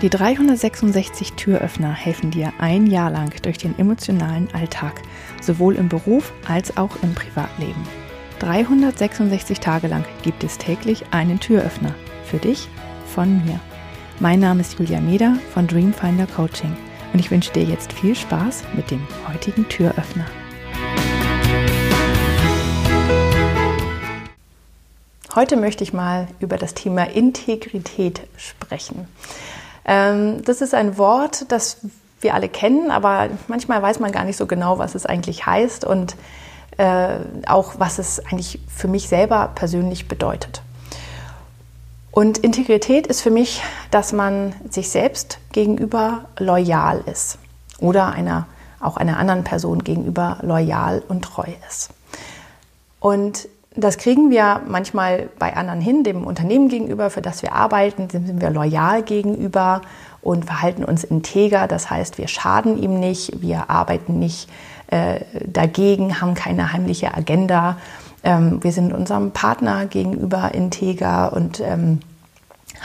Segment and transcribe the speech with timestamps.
[0.00, 5.02] Die 366 Türöffner helfen dir ein Jahr lang durch den emotionalen Alltag,
[5.42, 7.82] sowohl im Beruf als auch im Privatleben.
[8.38, 11.96] 366 Tage lang gibt es täglich einen Türöffner.
[12.22, 12.68] Für dich,
[13.12, 13.58] von mir.
[14.20, 16.76] Mein Name ist Julia Meder von Dreamfinder Coaching
[17.12, 20.26] und ich wünsche dir jetzt viel Spaß mit dem heutigen Türöffner.
[25.34, 29.08] Heute möchte ich mal über das Thema Integrität sprechen.
[29.88, 31.78] Ähm, das ist ein Wort, das
[32.20, 35.84] wir alle kennen, aber manchmal weiß man gar nicht so genau, was es eigentlich heißt
[35.84, 36.14] und
[36.76, 37.16] äh,
[37.46, 40.62] auch was es eigentlich für mich selber persönlich bedeutet.
[42.10, 47.38] Und Integrität ist für mich, dass man sich selbst gegenüber loyal ist
[47.78, 48.46] oder einer,
[48.80, 51.90] auch einer anderen Person gegenüber loyal und treu ist.
[53.00, 58.08] Und das kriegen wir manchmal bei anderen hin, dem Unternehmen gegenüber, für das wir arbeiten,
[58.10, 59.82] sind wir loyal gegenüber
[60.22, 61.68] und verhalten uns integer.
[61.68, 64.48] Das heißt, wir schaden ihm nicht, wir arbeiten nicht
[64.88, 67.76] äh, dagegen, haben keine heimliche Agenda.
[68.24, 72.00] Ähm, wir sind unserem Partner gegenüber integer und ähm,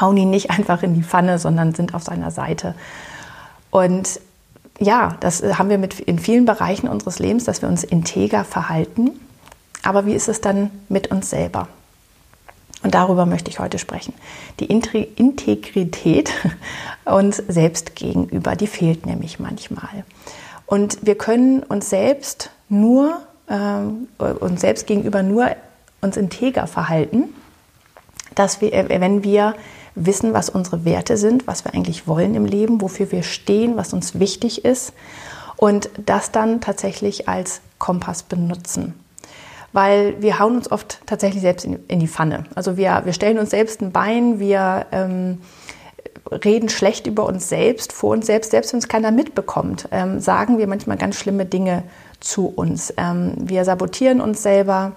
[0.00, 2.74] hauen ihn nicht einfach in die Pfanne, sondern sind auf seiner Seite.
[3.70, 4.20] Und
[4.80, 9.12] ja, das haben wir mit in vielen Bereichen unseres Lebens, dass wir uns integer verhalten
[9.82, 11.68] aber wie ist es dann mit uns selber?
[12.82, 14.14] Und darüber möchte ich heute sprechen.
[14.58, 16.32] Die Integrität
[17.04, 20.04] uns selbst gegenüber, die fehlt nämlich manchmal.
[20.66, 25.50] Und wir können uns selbst nur, äh, uns selbst gegenüber nur
[26.00, 27.34] uns integer verhalten,
[28.34, 29.54] dass wir, äh, wenn wir
[29.94, 33.92] wissen, was unsere Werte sind, was wir eigentlich wollen im Leben, wofür wir stehen, was
[33.92, 34.94] uns wichtig ist
[35.56, 38.94] und das dann tatsächlich als Kompass benutzen
[39.72, 42.44] weil wir hauen uns oft tatsächlich selbst in, die Pfanne.
[42.54, 45.38] Also wir, wir stellen uns selbst ein Bein, wir ähm,
[46.30, 50.58] reden schlecht über uns selbst, vor uns selbst, selbst wenn es keiner mitbekommt, ähm, sagen
[50.58, 51.84] wir manchmal ganz schlimme Dinge
[52.20, 52.92] zu uns.
[52.96, 54.92] Ähm, wir sabotieren uns selber,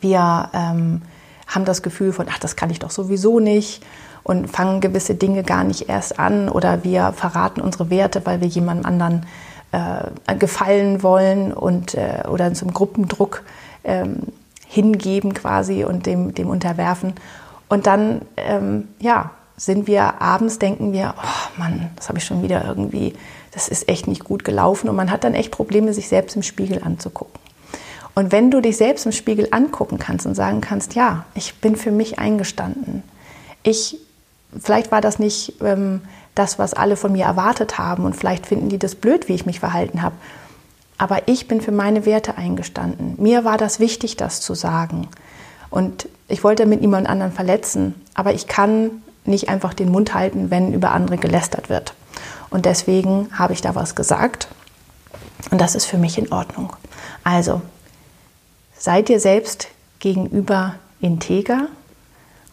[0.00, 1.02] wir ähm,
[1.46, 3.82] haben das Gefühl von, ach, das kann ich doch sowieso nicht
[4.22, 8.48] und fangen gewisse Dinge gar nicht erst an oder wir verraten unsere Werte, weil wir
[8.48, 9.26] jemandem anderen
[9.72, 13.42] äh, gefallen wollen und äh, oder zum Gruppendruck
[13.84, 14.20] ähm,
[14.66, 17.14] hingeben quasi und dem, dem unterwerfen.
[17.68, 22.42] Und dann, ähm, ja, sind wir abends, denken wir, oh Mann, das habe ich schon
[22.42, 23.14] wieder irgendwie,
[23.52, 24.88] das ist echt nicht gut gelaufen.
[24.88, 27.38] Und man hat dann echt Probleme, sich selbst im Spiegel anzugucken.
[28.14, 31.76] Und wenn du dich selbst im Spiegel angucken kannst und sagen kannst, ja, ich bin
[31.76, 33.02] für mich eingestanden.
[33.62, 33.98] Ich,
[34.58, 36.00] vielleicht war das nicht ähm,
[36.40, 39.44] das, was alle von mir erwartet haben und vielleicht finden die das blöd, wie ich
[39.44, 40.14] mich verhalten habe.
[40.96, 43.14] Aber ich bin für meine Werte eingestanden.
[43.18, 45.08] Mir war das wichtig, das zu sagen.
[45.68, 47.94] Und ich wollte damit niemand anderen verletzen.
[48.14, 51.94] Aber ich kann nicht einfach den Mund halten, wenn über andere gelästert wird.
[52.48, 54.48] Und deswegen habe ich da was gesagt.
[55.50, 56.74] Und das ist für mich in Ordnung.
[57.22, 57.60] Also,
[58.78, 59.68] sei dir selbst
[59.98, 61.68] gegenüber integer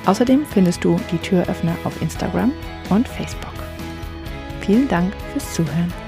[0.06, 2.52] Außerdem findest du die Türöffner auf Instagram
[2.90, 3.52] und Facebook.
[4.60, 6.05] Vielen Dank fürs Zuhören.